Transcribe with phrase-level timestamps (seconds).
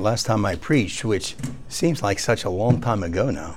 [0.00, 1.36] the last time I preached, which
[1.68, 3.56] seems like such a long time ago now,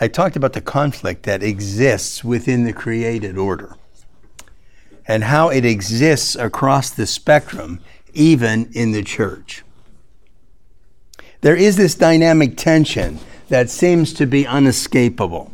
[0.00, 3.76] I talked about the conflict that exists within the created order
[5.06, 7.80] and how it exists across the spectrum,
[8.12, 9.62] even in the church.
[11.42, 13.20] There is this dynamic tension
[13.50, 15.52] that seems to be unescapable.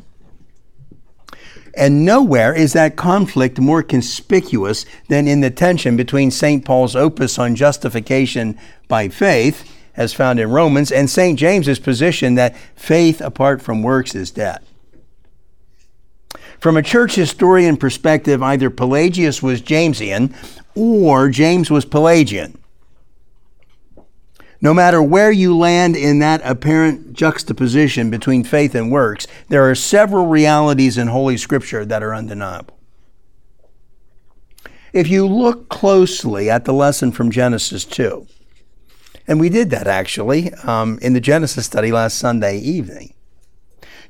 [1.79, 6.65] And nowhere is that conflict more conspicuous than in the tension between St.
[6.65, 8.59] Paul's opus on justification
[8.89, 11.39] by faith, as found in Romans, and St.
[11.39, 14.59] James's position that faith apart from works is dead.
[16.59, 20.35] From a church historian perspective, either Pelagius was Jamesian
[20.75, 22.59] or James was Pelagian.
[24.61, 29.75] No matter where you land in that apparent juxtaposition between faith and works, there are
[29.75, 32.77] several realities in Holy Scripture that are undeniable.
[34.93, 38.27] If you look closely at the lesson from Genesis 2,
[39.29, 43.15] and we did that actually um, in the Genesis study last Sunday evening,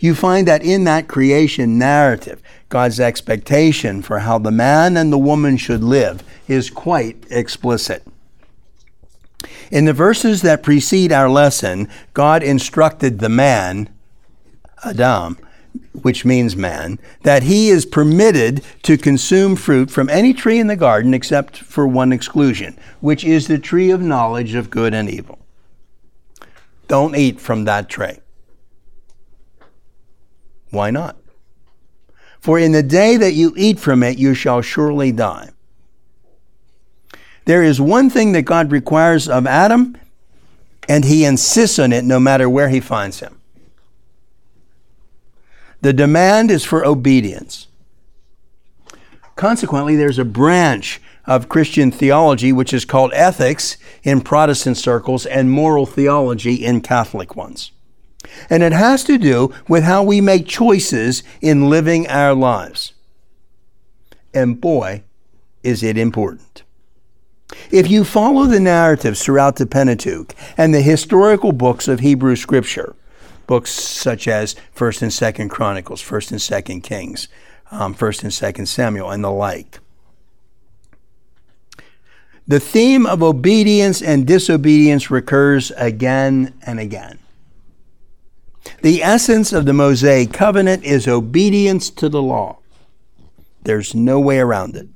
[0.00, 5.18] you find that in that creation narrative, God's expectation for how the man and the
[5.18, 8.04] woman should live is quite explicit.
[9.70, 13.88] In the verses that precede our lesson, God instructed the man,
[14.84, 15.38] Adam,
[16.02, 20.76] which means man, that he is permitted to consume fruit from any tree in the
[20.76, 25.38] garden except for one exclusion, which is the tree of knowledge of good and evil.
[26.86, 28.18] Don't eat from that tree.
[30.70, 31.16] Why not?
[32.40, 35.50] For in the day that you eat from it, you shall surely die.
[37.48, 39.96] There is one thing that God requires of Adam,
[40.86, 43.40] and he insists on it no matter where he finds him.
[45.80, 47.68] The demand is for obedience.
[49.34, 55.50] Consequently, there's a branch of Christian theology which is called ethics in Protestant circles and
[55.50, 57.72] moral theology in Catholic ones.
[58.50, 62.92] And it has to do with how we make choices in living our lives.
[64.34, 65.04] And boy,
[65.62, 66.62] is it important.
[67.70, 72.94] If you follow the narratives throughout the Pentateuch and the historical books of Hebrew Scripture,
[73.46, 77.28] books such as First and Second Chronicles, First and Second Kings,
[77.70, 79.80] um, First and Second Samuel, and the like,
[82.46, 87.18] the theme of obedience and disobedience recurs again and again.
[88.82, 92.58] The essence of the Mosaic covenant is obedience to the law.
[93.62, 94.88] There's no way around it.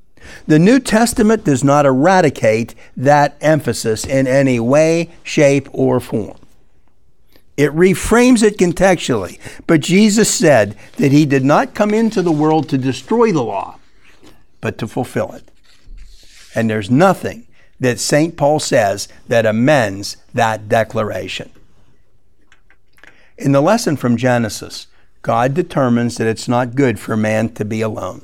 [0.47, 6.37] The New Testament does not eradicate that emphasis in any way, shape, or form.
[7.57, 9.39] It reframes it contextually.
[9.67, 13.79] But Jesus said that he did not come into the world to destroy the law,
[14.61, 15.49] but to fulfill it.
[16.55, 17.47] And there's nothing
[17.81, 18.37] that St.
[18.37, 21.51] Paul says that amends that declaration.
[23.37, 24.87] In the lesson from Genesis,
[25.23, 28.23] God determines that it's not good for man to be alone.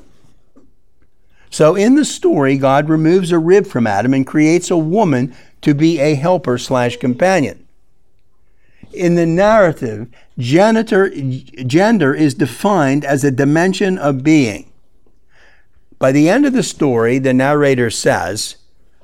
[1.50, 5.74] So in the story, God removes a rib from Adam and creates a woman to
[5.74, 7.66] be a helper slash companion.
[8.92, 14.70] In the narrative, genitor, gender is defined as a dimension of being.
[15.98, 18.56] By the end of the story, the narrator says,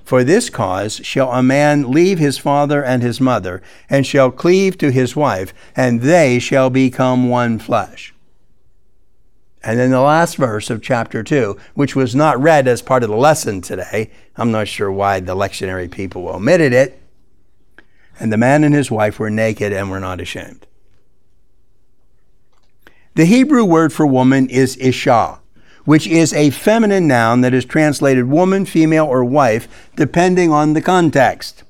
[0.05, 4.79] For this cause shall a man leave his father and his mother, and shall cleave
[4.79, 8.14] to his wife, and they shall become one flesh.
[9.65, 13.09] And then the last verse of chapter 2, which was not read as part of
[13.09, 14.11] the lesson today.
[14.37, 17.01] I'm not sure why the lectionary people omitted it.
[18.21, 20.67] And the man and his wife were naked and were not ashamed.
[23.15, 25.41] The Hebrew word for woman is isha,
[25.87, 30.83] which is a feminine noun that is translated woman, female, or wife, depending on the
[30.83, 31.63] context.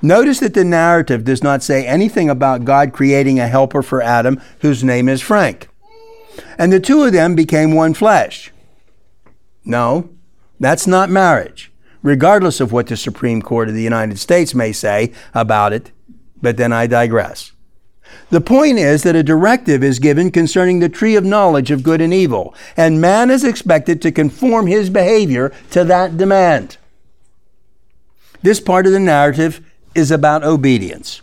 [0.00, 4.40] Notice that the narrative does not say anything about God creating a helper for Adam
[4.60, 5.68] whose name is Frank
[6.56, 8.52] and the two of them became one flesh.
[9.64, 10.10] No,
[10.60, 11.70] that's not marriage,
[12.02, 15.92] regardless of what the Supreme Court of the United States may say about it,
[16.40, 17.52] but then I digress.
[18.30, 22.00] The point is that a directive is given concerning the tree of knowledge of good
[22.00, 26.76] and evil, and man is expected to conform his behavior to that demand.
[28.42, 29.64] This part of the narrative
[29.94, 31.22] is about obedience.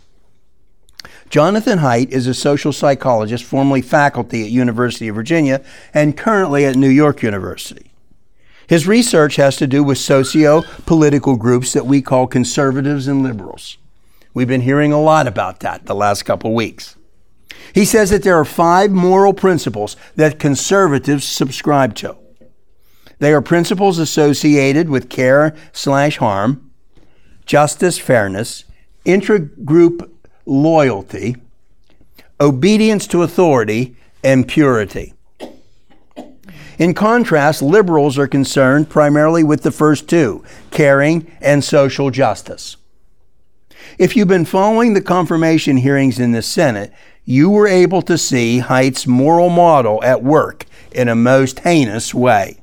[1.28, 5.62] Jonathan Haidt is a social psychologist, formerly faculty at University of Virginia
[5.92, 7.90] and currently at New York University.
[8.68, 13.78] His research has to do with socio-political groups that we call conservatives and liberals.
[14.34, 16.96] We've been hearing a lot about that the last couple weeks.
[17.72, 22.16] He says that there are five moral principles that conservatives subscribe to.
[23.18, 26.70] They are principles associated with care slash harm,
[27.46, 28.64] justice, fairness,
[29.04, 30.10] intragroup
[30.46, 31.36] loyalty,
[32.40, 35.12] obedience to authority, and purity.
[36.78, 42.76] In contrast, liberals are concerned primarily with the first two caring and social justice.
[43.98, 46.92] If you've been following the confirmation hearings in the Senate,
[47.24, 52.60] you were able to see Haidt's moral model at work in a most heinous way.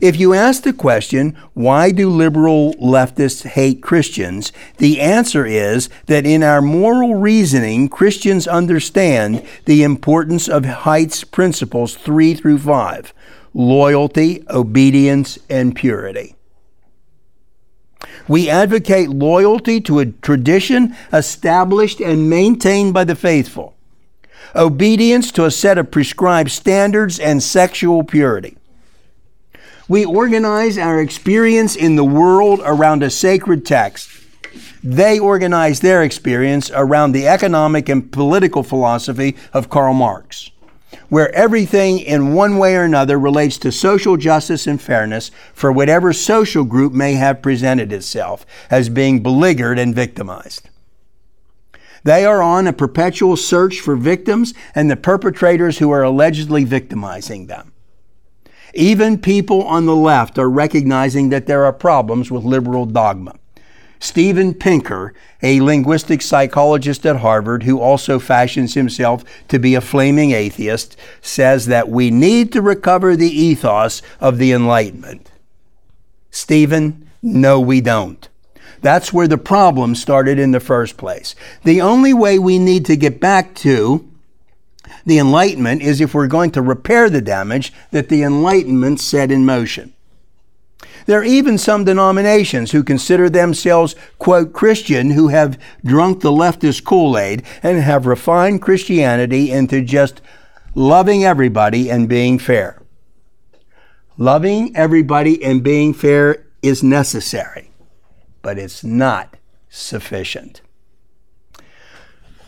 [0.00, 4.52] If you ask the question, why do liberal leftists hate Christians?
[4.76, 11.96] The answer is that in our moral reasoning, Christians understand the importance of Haidt's principles
[11.96, 13.12] 3 through 5
[13.54, 16.36] loyalty, obedience, and purity.
[18.28, 23.74] We advocate loyalty to a tradition established and maintained by the faithful,
[24.54, 28.57] obedience to a set of prescribed standards, and sexual purity.
[29.88, 34.10] We organize our experience in the world around a sacred text.
[34.84, 40.50] They organize their experience around the economic and political philosophy of Karl Marx,
[41.08, 46.12] where everything in one way or another relates to social justice and fairness for whatever
[46.12, 50.68] social group may have presented itself as being beleaguered and victimized.
[52.04, 57.46] They are on a perpetual search for victims and the perpetrators who are allegedly victimizing
[57.46, 57.72] them.
[58.74, 63.34] Even people on the left are recognizing that there are problems with liberal dogma.
[64.00, 65.12] Steven Pinker,
[65.42, 71.66] a linguistic psychologist at Harvard who also fashions himself to be a flaming atheist, says
[71.66, 75.30] that we need to recover the ethos of the Enlightenment.
[76.30, 78.28] Steven, no, we don't.
[78.80, 81.34] That's where the problem started in the first place.
[81.64, 84.08] The only way we need to get back to
[85.04, 89.44] the Enlightenment is if we're going to repair the damage that the Enlightenment set in
[89.44, 89.92] motion.
[91.06, 96.84] There are even some denominations who consider themselves, quote, Christian, who have drunk the leftist
[96.84, 100.20] Kool Aid and have refined Christianity into just
[100.74, 102.82] loving everybody and being fair.
[104.18, 107.70] Loving everybody and being fair is necessary,
[108.42, 109.36] but it's not
[109.70, 110.60] sufficient.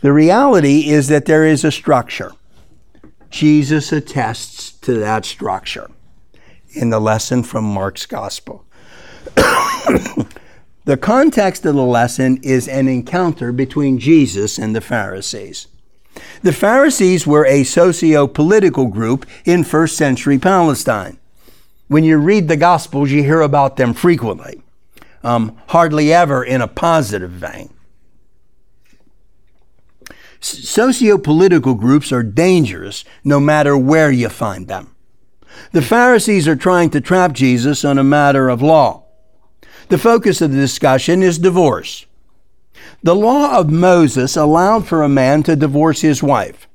[0.03, 2.33] The reality is that there is a structure.
[3.29, 5.91] Jesus attests to that structure
[6.73, 8.65] in the lesson from Mark's Gospel.
[10.85, 15.67] the context of the lesson is an encounter between Jesus and the Pharisees.
[16.43, 21.19] The Pharisees were a socio political group in first century Palestine.
[21.89, 24.63] When you read the Gospels, you hear about them frequently,
[25.23, 27.71] um, hardly ever in a positive vein.
[30.41, 34.95] Socio-political groups are dangerous no matter where you find them.
[35.73, 39.05] The Pharisees are trying to trap Jesus on a matter of law.
[39.89, 42.07] The focus of the discussion is divorce.
[43.03, 46.69] The law of Moses allowed for a man to divorce his wife.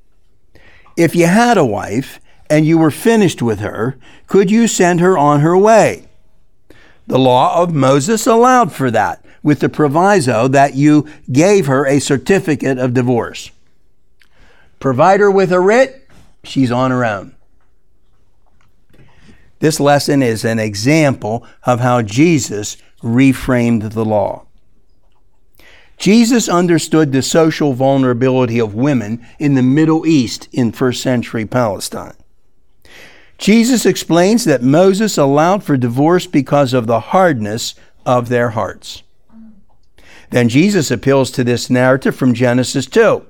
[0.96, 5.18] If you had a wife and you were finished with her, could you send her
[5.18, 6.08] on her way?
[7.06, 12.00] The law of Moses allowed for that, with the proviso that you gave her a
[12.00, 13.50] certificate of divorce.
[14.80, 16.08] Provide her with a writ,
[16.44, 17.34] she's on her own.
[19.58, 24.46] This lesson is an example of how Jesus reframed the law.
[25.96, 32.14] Jesus understood the social vulnerability of women in the Middle East in first century Palestine.
[33.38, 37.74] Jesus explains that Moses allowed for divorce because of the hardness
[38.04, 39.02] of their hearts.
[40.30, 43.24] Then Jesus appeals to this narrative from Genesis 2.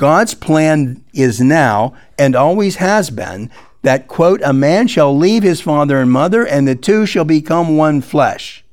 [0.00, 3.50] God's plan is now and always has been
[3.82, 7.76] that, quote, a man shall leave his father and mother, and the two shall become
[7.76, 8.64] one flesh.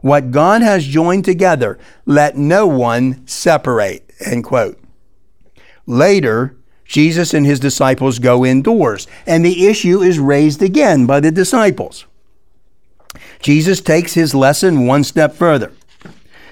[0.00, 4.76] What God has joined together, let no one separate, end quote.
[5.86, 11.30] Later, Jesus and his disciples go indoors, and the issue is raised again by the
[11.30, 12.06] disciples.
[13.38, 15.70] Jesus takes his lesson one step further.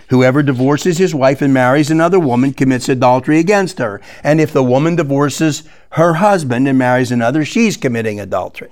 [0.09, 4.01] Whoever divorces his wife and marries another woman commits adultery against her.
[4.23, 8.71] And if the woman divorces her husband and marries another, she's committing adultery.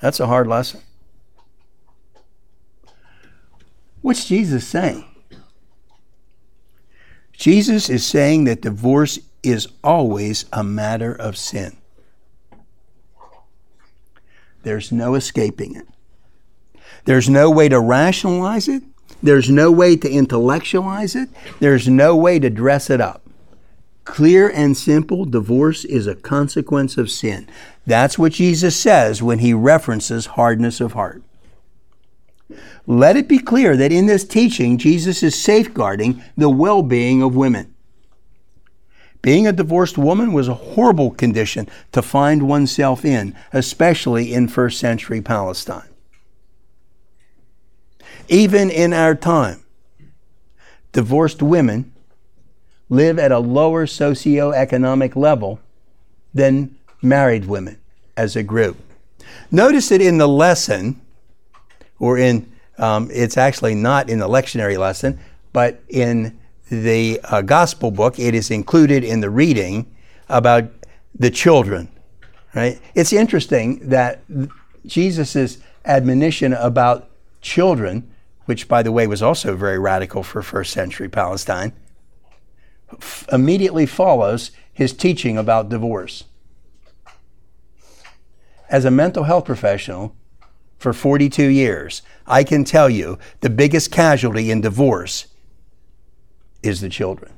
[0.00, 0.80] That's a hard lesson.
[4.00, 5.04] What's Jesus saying?
[7.32, 11.78] Jesus is saying that divorce is always a matter of sin.
[14.62, 15.86] There's no escaping it.
[17.04, 18.82] There's no way to rationalize it.
[19.22, 21.28] There's no way to intellectualize it.
[21.60, 23.22] There's no way to dress it up.
[24.04, 27.48] Clear and simple, divorce is a consequence of sin.
[27.86, 31.22] That's what Jesus says when he references hardness of heart.
[32.86, 37.34] Let it be clear that in this teaching, Jesus is safeguarding the well being of
[37.34, 37.74] women.
[39.22, 44.78] Being a divorced woman was a horrible condition to find oneself in, especially in first
[44.78, 45.88] century Palestine.
[48.28, 49.64] Even in our time,
[50.92, 51.92] divorced women
[52.88, 55.60] live at a lower socioeconomic level
[56.32, 57.78] than married women
[58.16, 58.76] as a group.
[59.50, 61.00] Notice that in the lesson,
[61.98, 65.18] or in, um, it's actually not in the lectionary lesson,
[65.52, 66.38] but in
[66.70, 69.86] the uh, gospel book, it is included in the reading
[70.28, 70.64] about
[71.14, 71.88] the children,
[72.54, 72.80] right?
[72.94, 74.22] It's interesting that
[74.86, 78.10] Jesus' admonition about children,
[78.46, 81.72] which by the way was also very radical for first century Palestine,
[82.92, 86.24] f- immediately follows his teaching about divorce.
[88.68, 90.14] As a mental health professional
[90.78, 95.26] for 42 years, I can tell you the biggest casualty in divorce
[96.62, 97.32] is the children.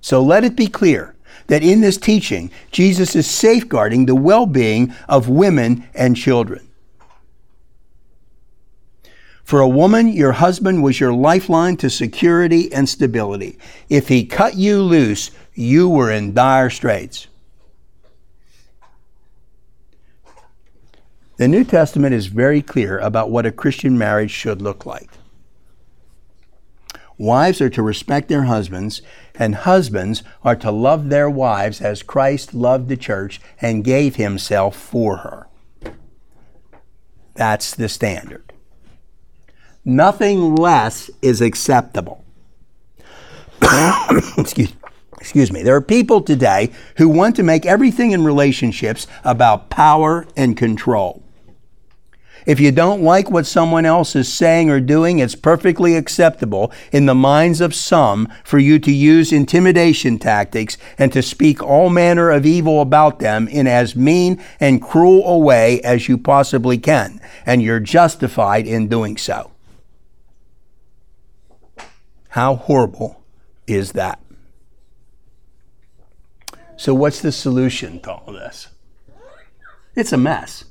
[0.00, 1.14] So let it be clear
[1.52, 6.66] that in this teaching, Jesus is safeguarding the well being of women and children.
[9.44, 13.58] For a woman, your husband was your lifeline to security and stability.
[13.90, 17.26] If he cut you loose, you were in dire straits.
[21.36, 25.10] The New Testament is very clear about what a Christian marriage should look like.
[27.18, 29.02] Wives are to respect their husbands,
[29.34, 34.76] and husbands are to love their wives as Christ loved the church and gave himself
[34.76, 35.48] for her.
[37.34, 38.52] That's the standard.
[39.84, 42.24] Nothing less is acceptable.
[44.38, 44.72] excuse,
[45.18, 45.62] excuse me.
[45.62, 51.21] There are people today who want to make everything in relationships about power and control.
[52.46, 57.06] If you don't like what someone else is saying or doing, it's perfectly acceptable in
[57.06, 62.30] the minds of some for you to use intimidation tactics and to speak all manner
[62.30, 67.20] of evil about them in as mean and cruel a way as you possibly can,
[67.46, 69.52] and you're justified in doing so.
[72.30, 73.22] How horrible
[73.66, 74.18] is that?
[76.76, 78.68] So, what's the solution to all this?
[79.94, 80.64] It's a mess.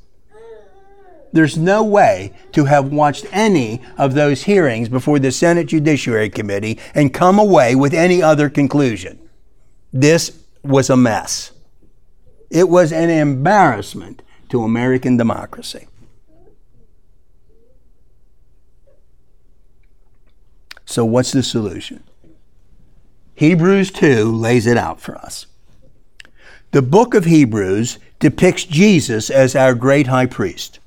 [1.33, 6.77] There's no way to have watched any of those hearings before the Senate Judiciary Committee
[6.93, 9.17] and come away with any other conclusion.
[9.93, 11.51] This was a mess.
[12.49, 15.87] It was an embarrassment to American democracy.
[20.85, 22.03] So, what's the solution?
[23.35, 25.45] Hebrews 2 lays it out for us.
[26.71, 30.80] The book of Hebrews depicts Jesus as our great high priest.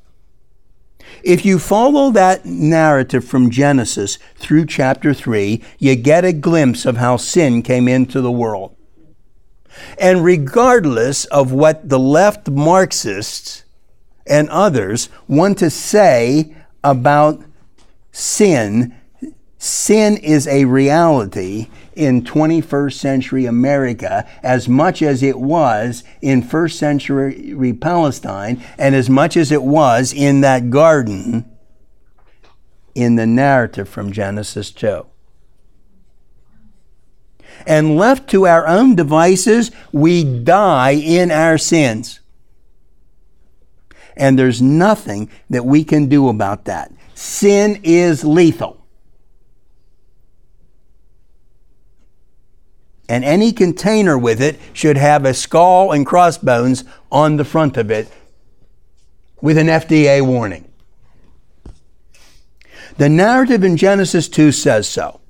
[1.24, 6.98] If you follow that narrative from Genesis through chapter 3, you get a glimpse of
[6.98, 8.76] how sin came into the world.
[9.98, 13.64] And regardless of what the left Marxists
[14.26, 16.54] and others want to say
[16.84, 17.42] about
[18.12, 18.94] sin,
[19.56, 26.78] sin is a reality in 21st century America as much as it was in first
[26.78, 31.50] century Palestine and as much as it was in that garden
[32.94, 35.06] in the narrative from Genesis 2.
[37.66, 42.20] And left to our own devices, we die in our sins.
[44.16, 46.92] And there's nothing that we can do about that.
[47.14, 48.83] Sin is lethal.
[53.08, 57.90] And any container with it should have a skull and crossbones on the front of
[57.90, 58.08] it
[59.40, 60.70] with an FDA warning.
[62.96, 65.20] The narrative in Genesis 2 says so.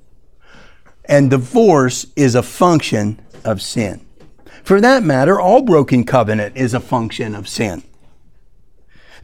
[1.07, 4.05] And divorce is a function of sin.
[4.63, 7.83] For that matter, all broken covenant is a function of sin.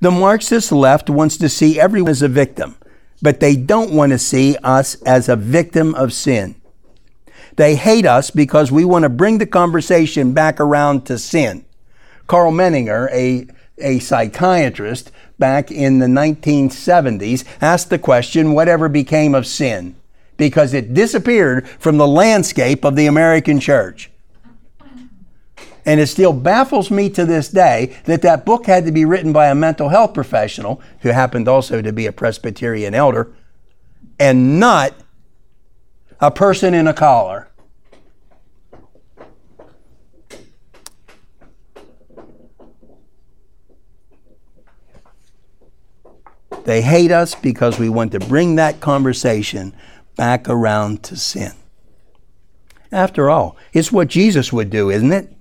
[0.01, 2.77] The Marxist left wants to see everyone as a victim,
[3.23, 6.60] but they don't want to see us as a victim of sin.
[7.57, 11.65] They hate us because we want to bring the conversation back around to sin.
[12.27, 13.47] Karl Menninger, a,
[13.79, 19.97] a psychiatrist back in the 1970s, asked the question, whatever became of sin?
[20.37, 24.11] Because it disappeared from the landscape of the American church.
[25.85, 29.33] And it still baffles me to this day that that book had to be written
[29.33, 33.33] by a mental health professional who happened also to be a Presbyterian elder
[34.19, 34.93] and not
[36.21, 37.49] a person in a collar.
[46.65, 49.75] They hate us because we want to bring that conversation
[50.17, 51.53] back around to sin.
[52.93, 55.33] After all, it's what Jesus would do, isn't it?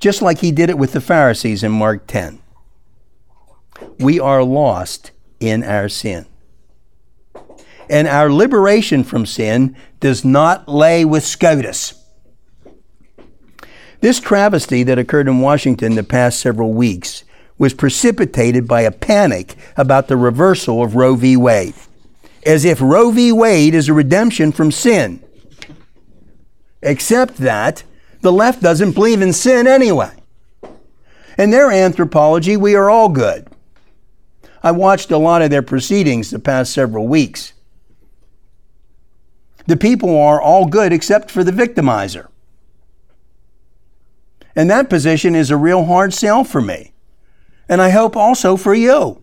[0.00, 2.40] Just like he did it with the Pharisees in Mark 10.
[3.98, 6.26] We are lost in our sin.
[7.94, 11.94] And our liberation from sin does not lay with SCOTUS.
[14.00, 17.22] This travesty that occurred in Washington the past several weeks
[17.56, 21.36] was precipitated by a panic about the reversal of Roe v.
[21.36, 21.76] Wade,
[22.44, 23.30] as if Roe v.
[23.30, 25.22] Wade is a redemption from sin.
[26.82, 27.84] Except that
[28.22, 30.10] the left doesn't believe in sin anyway.
[31.38, 33.46] In their anthropology, we are all good.
[34.64, 37.53] I watched a lot of their proceedings the past several weeks.
[39.66, 42.28] The people are all good except for the victimizer.
[44.56, 46.92] And that position is a real hard sell for me.
[47.68, 49.22] And I hope also for you.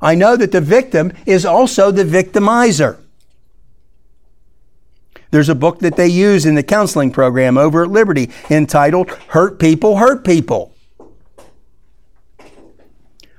[0.00, 2.98] I know that the victim is also the victimizer.
[5.30, 9.58] There's a book that they use in the counseling program over at Liberty entitled Hurt
[9.58, 10.72] People, Hurt People.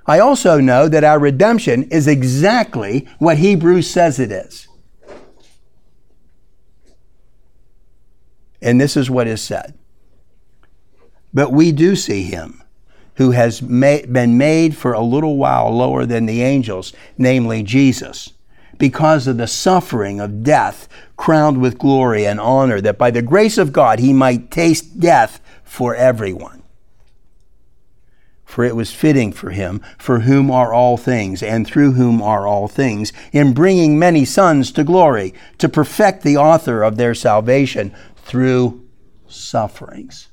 [0.05, 4.67] I also know that our redemption is exactly what Hebrews says it is.
[8.65, 9.75] And this is what is said.
[11.31, 12.63] But we do see him
[13.17, 18.33] who has been made for a little while lower than the angels, namely Jesus,
[18.79, 23.59] because of the suffering of death, crowned with glory and honor, that by the grace
[23.59, 26.63] of God he might taste death for everyone.
[28.45, 32.47] For it was fitting for him, for whom are all things, and through whom are
[32.47, 37.93] all things, in bringing many sons to glory, to perfect the author of their salvation
[38.25, 38.83] through
[39.27, 40.29] sufferings.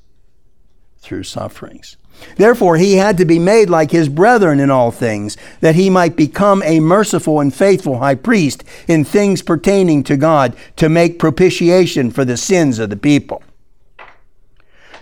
[0.97, 1.95] Through sufferings.
[2.37, 6.15] Therefore, he had to be made like his brethren in all things, that he might
[6.15, 12.11] become a merciful and faithful high priest in things pertaining to God, to make propitiation
[12.11, 13.41] for the sins of the people.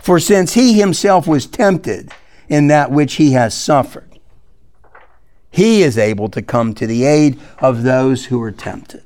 [0.02, 2.10] For since he himself was tempted
[2.48, 4.18] in that which he has suffered,
[5.50, 9.04] he is able to come to the aid of those who are tempted.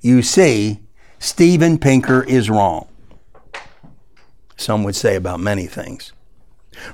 [0.00, 0.80] You see,
[1.18, 2.90] Steven Pinker is wrong
[4.60, 6.12] some would say about many things.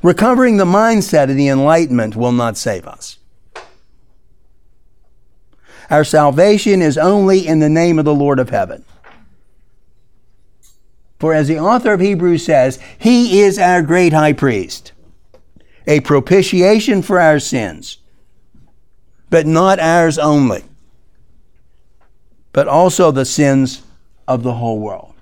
[0.03, 3.19] Recovering the mindset of the Enlightenment will not save us.
[5.90, 8.85] Our salvation is only in the name of the Lord of heaven.
[11.19, 14.92] For as the author of Hebrews says, He is our great high priest,
[15.87, 17.99] a propitiation for our sins,
[19.31, 20.64] but not ours only,
[22.57, 23.83] but also the sins
[24.27, 25.12] of the whole world.